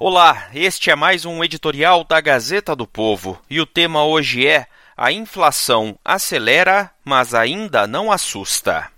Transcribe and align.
Olá, 0.00 0.46
este 0.54 0.92
é 0.92 0.94
mais 0.94 1.24
um 1.24 1.42
editorial 1.42 2.04
da 2.04 2.20
Gazeta 2.20 2.76
do 2.76 2.86
Povo 2.86 3.36
e 3.50 3.60
o 3.60 3.66
tema 3.66 4.04
hoje 4.04 4.46
é 4.46 4.68
A 4.96 5.10
inflação 5.10 5.98
acelera, 6.04 6.92
mas 7.04 7.34
ainda 7.34 7.84
não 7.84 8.12
assusta. 8.12 8.92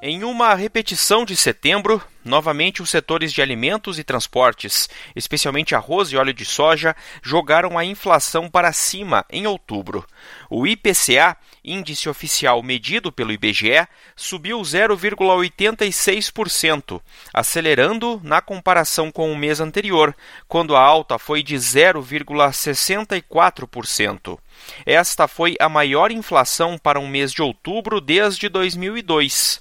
Em 0.00 0.22
uma 0.22 0.54
repetição 0.54 1.24
de 1.24 1.34
setembro, 1.34 2.00
novamente 2.24 2.82
os 2.82 2.90
setores 2.90 3.32
de 3.32 3.40
alimentos 3.42 3.98
e 3.98 4.04
transportes, 4.04 4.88
especialmente 5.14 5.74
arroz 5.74 6.12
e 6.12 6.16
óleo 6.16 6.32
de 6.32 6.44
soja, 6.44 6.94
jogaram 7.22 7.76
a 7.78 7.84
inflação 7.84 8.48
para 8.48 8.72
cima 8.72 9.26
em 9.30 9.46
outubro. 9.46 10.06
O 10.48 10.66
IPCA, 10.66 11.36
índice 11.64 12.08
oficial 12.08 12.62
medido 12.62 13.12
pelo 13.12 13.32
IBGE, 13.32 13.86
subiu 14.16 14.60
0,86%, 14.60 17.00
acelerando 17.32 18.20
na 18.22 18.40
comparação 18.40 19.10
com 19.10 19.32
o 19.32 19.36
mês 19.36 19.60
anterior, 19.60 20.14
quando 20.48 20.76
a 20.76 20.80
alta 20.80 21.18
foi 21.18 21.42
de 21.42 21.56
0,64%. 21.56 24.38
Esta 24.84 25.26
foi 25.26 25.56
a 25.58 25.66
maior 25.68 26.10
inflação 26.10 26.76
para 26.78 27.00
um 27.00 27.08
mês 27.08 27.32
de 27.32 27.40
outubro 27.42 28.00
desde 28.00 28.48
2002. 28.48 29.60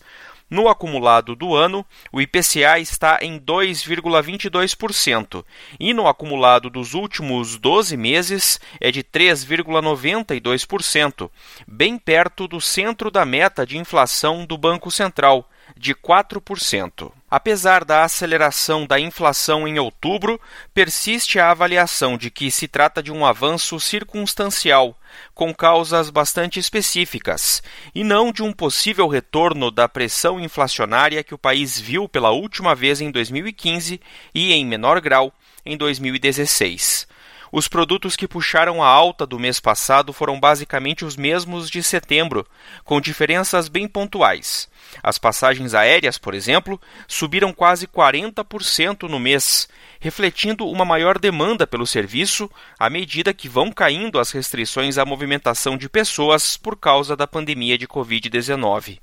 No 0.49 0.67
acumulado 0.67 1.35
do 1.35 1.55
ano, 1.55 1.85
o 2.11 2.19
IPCA 2.19 2.79
está 2.79 3.19
em 3.21 3.39
2,22% 3.39 5.45
e 5.79 5.93
no 5.93 6.07
acumulado 6.07 6.71
dos 6.71 6.95
últimos 6.95 7.55
12 7.55 7.95
meses 7.95 8.59
é 8.81 8.91
de 8.91 9.03
3,92%, 9.03 11.29
bem 11.67 11.99
perto 11.99 12.47
do 12.47 12.59
centro 12.59 13.11
da 13.11 13.23
meta 13.25 13.63
de 13.65 13.77
inflação 13.77 14.45
do 14.45 14.57
Banco 14.57 14.89
Central, 14.89 15.47
de 15.77 15.93
4%. 15.93 17.11
Apesar 17.29 17.85
da 17.85 18.03
aceleração 18.03 18.87
da 18.87 18.99
inflação 18.99 19.67
em 19.67 19.77
outubro, 19.77 20.41
persiste 20.73 21.39
a 21.39 21.51
avaliação 21.51 22.17
de 22.17 22.31
que 22.31 22.49
se 22.49 22.67
trata 22.67 23.03
de 23.03 23.11
um 23.11 23.23
avanço 23.25 23.79
circunstancial, 23.79 24.97
com 25.33 25.53
causas 25.53 26.09
bastante 26.09 26.59
específicas, 26.59 27.61
e 27.93 28.03
não 28.03 28.31
de 28.31 28.41
um 28.41 28.51
possível 28.51 29.07
retorno 29.07 29.69
da 29.69 29.87
pressão 29.87 30.39
inflacionária 30.39 31.23
que 31.23 31.35
o 31.35 31.37
país 31.37 31.79
viu 31.79 32.09
pela 32.09 32.31
última 32.31 32.73
vez 32.73 32.99
em 32.99 33.11
2015 33.11 34.01
e, 34.33 34.51
em 34.51 34.65
menor 34.65 34.99
grau, 34.99 35.31
em 35.63 35.77
2016. 35.77 37.07
Os 37.51 37.67
produtos 37.67 38.15
que 38.15 38.27
puxaram 38.27 38.83
a 38.83 38.87
alta 38.87 39.25
do 39.25 39.39
mês 39.39 39.59
passado 39.59 40.13
foram 40.13 40.39
basicamente 40.39 41.03
os 41.03 41.15
mesmos 41.15 41.69
de 41.69 41.81
setembro, 41.81 42.45
com 42.83 43.01
diferenças 43.01 43.67
bem 43.67 43.87
pontuais. 43.87 44.69
As 45.01 45.17
passagens 45.17 45.73
aéreas, 45.73 46.17
por 46.17 46.33
exemplo, 46.33 46.79
subiram 47.07 47.51
quase 47.51 47.87
40% 47.87 49.09
no 49.09 49.19
mês, 49.19 49.67
refletindo 49.99 50.67
uma 50.67 50.85
maior 50.85 51.17
demanda 51.17 51.65
pelo 51.65 51.87
serviço 51.87 52.49
à 52.77 52.89
medida 52.89 53.33
que 53.33 53.49
vão 53.49 53.71
caindo 53.71 54.19
as 54.19 54.31
restrições 54.31 54.97
à 54.97 55.05
movimentação 55.05 55.77
de 55.77 55.89
pessoas 55.89 56.55
por 56.55 56.77
causa 56.77 57.15
da 57.15 57.25
pandemia 57.25 57.77
de 57.77 57.87
Covid-19 57.87 58.99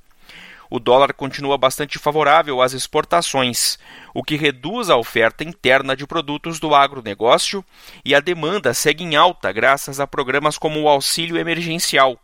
o 0.71 0.79
dólar 0.79 1.13
continua 1.13 1.57
bastante 1.57 1.99
favorável 1.99 2.61
às 2.61 2.73
exportações, 2.73 3.79
o 4.15 4.23
que 4.23 4.37
reduz 4.37 4.91
a 4.91 4.97
oferta 4.97 5.45
interna 5.45 5.97
de 5.97 6.07
produtos 6.07 6.59
do 6.59 6.75
agronegócio 6.75 7.65
e 8.05 8.15
a 8.15 8.21
demanda 8.21 8.75
segue 8.75 9.05
em 9.05 9.17
alta 9.17 9.53
graças 9.53 10.01
a 10.01 10.07
programas 10.07 10.59
como 10.59 10.81
o 10.81 10.89
auxílio 10.89 11.39
emergencial, 11.39 12.19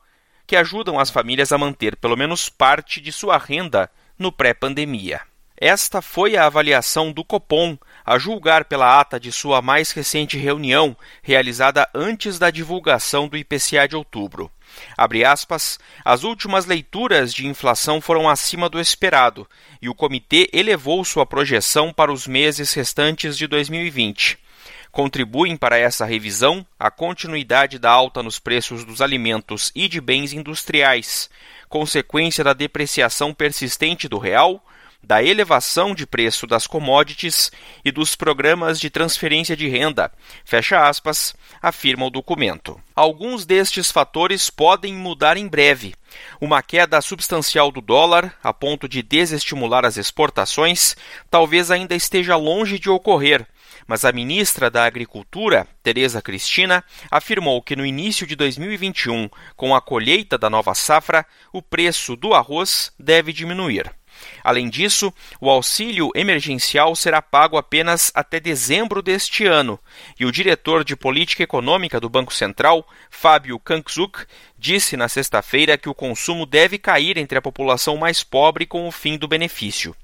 que 0.47 0.57
ajudam 0.57 0.99
as 0.99 1.11
famílias 1.11 1.53
a 1.53 1.59
manter 1.59 1.97
pelo 1.97 2.17
menos 2.17 2.49
parte 2.49 3.01
de 3.01 3.13
sua 3.13 3.39
renda 3.39 3.91
no 4.19 4.33
pré-pandemia. 4.33 5.21
Esta 5.65 6.03
foi 6.03 6.37
a 6.37 6.47
avaliação 6.47 7.13
do 7.13 7.23
Copom, 7.23 7.79
a 8.05 8.19
julgar 8.19 8.65
pela 8.65 8.99
ata 8.99 9.21
de 9.21 9.31
sua 9.31 9.63
mais 9.63 9.93
recente 9.93 10.37
reunião, 10.37 10.97
realizada 11.23 11.89
antes 11.95 12.37
da 12.37 12.51
divulgação 12.51 13.29
do 13.29 13.37
IPCA 13.37 13.87
de 13.87 13.95
outubro. 13.95 14.51
Aspas, 15.27 15.79
as 16.05 16.25
últimas 16.25 16.67
leituras 16.67 17.33
de 17.33 17.47
inflação 17.47 18.01
foram 18.01 18.29
acima 18.29 18.69
do 18.69 18.81
esperado 18.81 19.49
e 19.81 19.89
o 19.89 19.95
comitê 19.95 20.49
elevou 20.53 21.05
sua 21.05 21.27
projeção 21.27 21.93
para 21.93 22.13
os 22.13 22.27
meses 22.27 22.73
restantes 22.73 23.37
de 23.37 23.47
2020. 23.47 24.39
Contribuem 24.91 25.57
para 25.57 25.79
essa 25.79 26.05
revisão 26.05 26.67
a 26.79 26.91
continuidade 26.91 27.79
da 27.79 27.91
alta 27.91 28.23
nos 28.23 28.39
preços 28.39 28.85
dos 28.85 29.01
alimentos 29.01 29.73
e 29.75 29.89
de 29.89 30.01
bens 30.01 30.35
industriais, 30.35 31.31
consequência 31.69 32.45
da 32.45 32.53
depreciação 32.53 33.33
persistente 33.33 34.07
do 34.07 34.19
real, 34.19 34.63
da 35.03 35.23
elevação 35.23 35.95
de 35.95 36.07
preço 36.07 36.47
das 36.47 36.67
commodities 36.67 37.51
e 37.85 37.91
dos 37.91 38.15
programas 38.15 38.79
de 38.79 38.89
transferência 38.89 39.57
de 39.57 39.69
renda, 39.69 40.13
fecha 40.45 40.87
aspas, 40.87 41.35
afirma 41.61 42.07
o 42.07 42.11
documento. 42.11 42.81
Alguns 42.95 43.45
destes 43.45 43.91
fatores 43.91 44.49
podem 44.49 44.95
mudar 44.95 45.37
em 45.37 45.49
breve. 45.49 45.95
Uma 46.41 46.63
queda 46.63 47.01
substancial 47.01 47.73
do 47.73 47.81
dólar, 47.81 48.35
a 48.43 48.53
ponto 48.53 48.89
de 48.89 49.03
desestimular 49.03 49.85
as 49.85 49.97
exportações, 49.97 50.95
talvez 51.31 51.71
ainda 51.71 51.95
esteja 51.95 52.37
longe 52.37 52.79
de 52.79 52.91
ocorrer, 52.91 53.47
mas 53.87 54.05
a 54.05 54.13
ministra 54.13 54.71
da 54.71 54.85
Agricultura, 54.85 55.67
Tereza 55.83 56.23
Cristina, 56.23 56.85
afirmou 57.11 57.61
que 57.63 57.75
no 57.75 57.85
início 57.85 58.27
de 58.27 58.37
2021, 58.37 59.29
com 59.57 59.75
a 59.75 59.81
colheita 59.81 60.39
da 60.39 60.49
nova 60.49 60.75
safra, 60.75 61.27
o 61.53 61.61
preço 61.61 62.15
do 62.15 62.35
arroz 62.35 62.93
deve 62.99 63.33
diminuir. 63.33 63.91
Além 64.43 64.69
disso, 64.69 65.13
o 65.41 65.49
auxílio 65.49 66.11
emergencial 66.15 66.95
será 66.97 67.23
pago 67.23 67.57
apenas 67.57 68.11
até 68.15 68.41
dezembro 68.41 69.03
deste 69.03 69.47
ano, 69.47 69.79
e 70.19 70.25
o 70.25 70.33
diretor 70.33 70.85
de 70.85 70.97
política 70.97 71.43
econômica 71.43 72.01
do 72.01 72.09
Banco 72.09 72.35
Central, 72.35 72.87
Fábio 73.11 73.59
Kankzuk, 73.59 74.27
disse 74.59 74.97
na 74.97 75.09
sexta-feira 75.09 75.79
que 75.79 75.89
o 75.89 75.95
consumo 75.95 76.47
deve 76.47 76.79
cair 76.79 77.19
entre 77.19 77.39
a 77.39 77.43
população 77.43 77.97
mais 77.97 78.23
pobre 78.23 78.67
com 78.67 78.87
o 78.87 78.93
fim 78.93 79.17
do 79.17 79.29
benefício. 79.29 79.95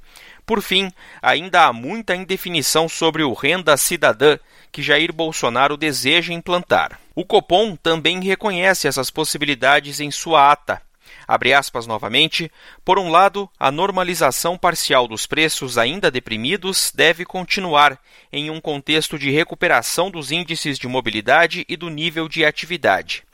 Por 0.45 0.63
fim, 0.63 0.91
ainda 1.21 1.67
há 1.67 1.73
muita 1.73 2.17
indefinição 2.17 2.89
sobre 2.89 3.23
o 3.23 3.35
renda 3.35 3.77
cidadã 3.77 4.39
que 4.73 4.83
Jair 4.83 5.13
Bolsonaro 5.13 5.77
deseja 5.77 6.33
implantar. 6.33 6.99
O 7.15 7.25
Copom 7.25 7.77
também 7.77 8.23
reconhece 8.23 8.89
essas 8.89 9.11
possibilidades 9.11 10.01
em 10.01 10.11
sua 10.11 10.51
ata 10.51 10.88
Abre 11.29 11.53
aspas 11.53 11.87
novamente. 11.87 12.51
Por 12.83 12.99
um 12.99 13.11
lado, 13.11 13.51
a 13.61 13.71
normalização 13.71 14.57
parcial 14.57 15.07
dos 15.07 15.27
preços 15.27 15.77
ainda 15.77 16.11
deprimidos 16.11 16.91
deve 16.95 17.27
continuar 17.27 18.01
em 18.33 18.49
um 18.49 18.63
contexto 18.63 19.19
de 19.19 19.31
recuperação 19.31 20.11
dos 20.11 20.33
índices 20.33 20.79
de 20.79 20.89
mobilidade 20.89 21.67
e 21.69 21.77
do 21.77 21.91
nível 21.91 22.31
de 22.31 22.47
atividade. 22.47 23.28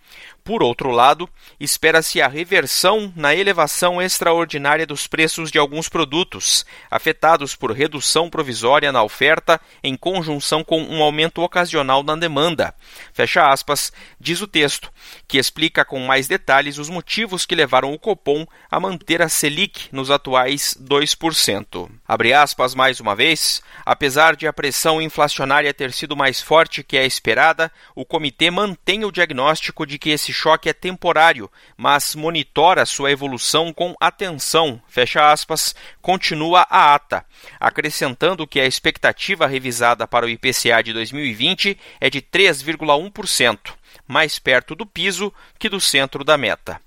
Por 0.45 0.63
outro 0.63 0.91
lado, 0.91 1.27
espera-se 1.59 2.21
a 2.21 2.29
reversão 2.29 3.11
na 3.17 3.35
elevação 3.35 4.03
extraordinária 4.03 4.87
dos 4.87 5.07
preços 5.07 5.51
de 5.51 5.59
alguns 5.59 5.89
produtos, 5.89 6.67
afetados 6.91 7.57
por 7.57 7.73
redução 7.73 8.29
provisória 8.29 8.93
na 8.93 9.03
oferta 9.03 9.59
em 9.83 9.97
conjunção 9.97 10.63
com 10.63 10.83
um 10.83 11.03
aumento 11.03 11.41
ocasional 11.41 12.03
na 12.03 12.15
demanda. 12.15 12.75
Fecha 13.15 13.49
aspas, 13.51 13.91
diz 14.21 14.43
o 14.43 14.47
texto, 14.47 14.93
que 15.27 15.39
explica 15.39 15.83
com 15.83 15.99
mais 16.01 16.29
detalhes 16.29 16.77
os 16.77 16.91
motivos 16.91 17.47
que 17.47 17.55
levaram 17.55 17.95
o 17.95 17.99
Copom 17.99 18.47
a 18.71 18.79
manter 18.79 19.23
a 19.23 19.31
Selic 19.31 19.89
nos 19.93 20.11
atuais 20.11 20.77
2%. 20.79 21.89
Abre 22.07 22.35
aspas 22.35 22.75
mais 22.75 23.01
uma 23.01 23.17
vez, 23.17 23.63
apesar 23.83 24.37
de 24.37 24.47
a 24.47 24.53
pressão 24.53 25.01
inflacionária 25.01 25.73
ter 25.73 25.91
sido 25.91 26.15
mais 26.15 26.43
forte 26.43 26.85
que 26.85 26.99
a 26.99 27.07
esperada, 27.07 27.73
o 27.95 28.05
comitê 28.05 28.51
mantém 28.51 29.07
o 29.07 29.11
diagnóstico 29.11 29.87
de 29.87 29.99
que 29.99 30.11
esse 30.11 30.34
choque 30.35 30.69
é 30.69 30.73
temporário, 30.73 31.51
mas 31.77 32.15
monitora 32.15 32.85
sua 32.85 33.11
evolução 33.11 33.73
com 33.73 33.95
atenção, 34.01 34.83
fecha 34.89 35.31
aspas, 35.31 35.75
continua 36.03 36.67
a 36.69 36.95
ata, 36.95 37.25
acrescentando 37.59 38.47
que 38.47 38.61
a 38.61 38.67
expectativa 38.67 39.47
revisada 39.47 40.07
para 40.07 40.27
o 40.27 40.29
IPCA 40.29 40.83
de 40.83 40.93
2020 40.93 41.79
é 42.01 42.11
de 42.11 42.21
3,1%, 42.21 43.73
mais 44.07 44.39
perto 44.39 44.75
do 44.75 44.85
piso 44.85 45.33
que 45.59 45.69
do 45.69 45.81
centro 45.81 46.25
da 46.25 46.37
meta. 46.37 46.81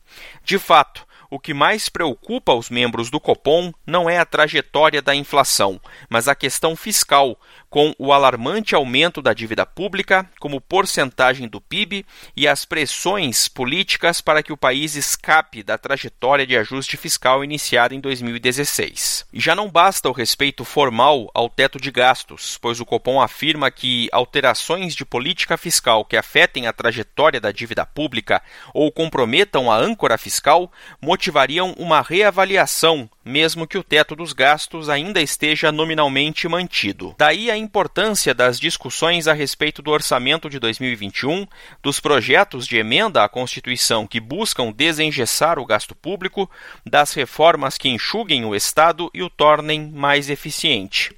De 0.43 0.59
fato, 0.59 1.06
o 1.29 1.39
que 1.39 1.53
mais 1.53 1.89
preocupa 1.89 2.53
os 2.53 2.69
membros 2.69 3.09
do 3.09 3.19
Copom 3.19 3.71
não 3.85 4.09
é 4.09 4.17
a 4.17 4.25
trajetória 4.25 5.01
da 5.01 5.13
inflação, 5.15 5.79
mas 6.09 6.27
a 6.27 6.35
questão 6.35 6.75
fiscal, 6.75 7.39
com 7.69 7.93
o 7.99 8.13
alarmante 8.13 8.75
aumento 8.75 9.21
da 9.21 9.33
dívida 9.33 9.65
pública 9.65 10.29
como 10.39 10.61
porcentagem 10.61 11.47
do 11.47 11.59
PIB 11.59 12.05
e 12.35 12.47
as 12.47 12.63
pressões 12.63 13.47
políticas 13.47 14.21
para 14.21 14.41
que 14.41 14.53
o 14.53 14.57
país 14.57 14.95
escape 14.95 15.63
da 15.63 15.77
trajetória 15.77 16.47
de 16.47 16.55
ajuste 16.55 16.95
fiscal 16.95 17.43
iniciada 17.43 17.93
em 17.93 17.99
2016. 17.99 19.25
E 19.33 19.39
já 19.39 19.53
não 19.53 19.69
basta 19.69 20.09
o 20.09 20.13
respeito 20.13 20.63
formal 20.63 21.29
ao 21.33 21.49
teto 21.49 21.79
de 21.79 21.91
gastos, 21.91 22.57
pois 22.61 22.79
o 22.79 22.85
Copom 22.85 23.21
afirma 23.21 23.69
que 23.69 24.07
alterações 24.11 24.95
de 24.95 25.05
política 25.05 25.57
fiscal 25.57 26.05
que 26.05 26.15
afetem 26.15 26.67
a 26.67 26.73
trajetória 26.73 27.39
da 27.39 27.51
dívida 27.51 27.85
pública 27.85 28.41
ou 28.73 28.91
comprometam 28.91 29.71
a 29.71 29.77
âncora 29.77 30.17
fiscal 30.17 30.71
motivariam 31.17 31.73
uma 31.79 31.99
reavaliação 31.99 33.09
mesmo 33.27 33.67
que 33.67 33.77
o 33.77 33.83
teto 33.83 34.15
dos 34.15 34.33
gastos 34.33 34.89
ainda 34.89 35.21
esteja 35.21 35.71
nominalmente 35.71 36.47
mantido. 36.47 37.13
Daí 37.17 37.51
a 37.51 37.57
importância 37.57 38.33
das 38.33 38.59
discussões 38.59 39.27
a 39.27 39.33
respeito 39.33 39.81
do 39.81 39.91
orçamento 39.91 40.49
de 40.49 40.57
2021, 40.59 41.45
dos 41.83 41.99
projetos 41.99 42.65
de 42.65 42.77
emenda 42.77 43.23
à 43.23 43.29
Constituição 43.29 44.07
que 44.07 44.19
buscam 44.19 44.71
desengessar 44.71 45.59
o 45.59 45.65
gasto 45.65 45.93
público, 45.93 46.49
das 46.85 47.13
reformas 47.13 47.77
que 47.77 47.89
enxuguem 47.89 48.45
o 48.45 48.55
Estado 48.55 49.11
e 49.13 49.21
o 49.21 49.29
tornem 49.29 49.91
mais 49.91 50.29
eficiente. 50.29 51.13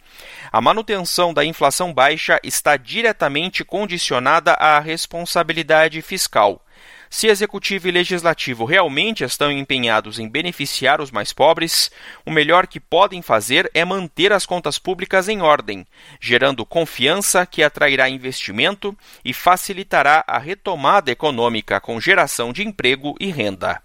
A 0.52 0.60
manutenção 0.60 1.34
da 1.34 1.46
inflação 1.46 1.94
baixa 1.94 2.40
está 2.44 2.76
diretamente 2.76 3.64
condicionada 3.64 4.54
à 4.54 4.80
responsabilidade 4.80 6.02
fiscal. 6.02 6.62
Se 7.10 7.28
executivo 7.28 7.88
e 7.88 7.92
legislativo 7.92 8.66
realmente 8.66 9.24
estão 9.24 9.52
empenhados 9.52 10.20
em 10.20 10.30
beneficiar 10.30 11.02
os 11.02 11.10
mais 11.10 11.34
pobres, 11.34 11.90
o 12.26 12.30
melhor 12.30 12.68
que 12.68 12.80
podem 12.80 13.22
fazer 13.22 13.70
é 13.74 13.84
manter 13.84 14.32
as 14.32 14.46
contas 14.46 14.78
públicas 14.78 15.28
em 15.28 15.42
ordem, 15.42 15.88
gerando 16.22 16.66
confiança 16.66 17.46
que 17.46 17.64
atrairá 17.64 18.08
investimento 18.08 18.96
e 19.26 19.34
facilitará 19.34 20.24
a 20.28 20.38
retomada 20.38 21.10
econômica 21.12 21.80
com 21.82 22.00
geração 22.00 22.54
de 22.54 22.64
emprego 22.64 23.16
e 23.20 23.32
renda. 23.32 23.82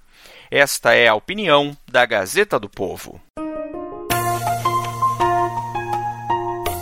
Esta 0.50 0.94
é 0.94 1.08
a 1.08 1.14
opinião 1.14 1.76
da 1.90 2.04
Gazeta 2.04 2.60
do 2.60 2.68
Povo. 2.68 3.20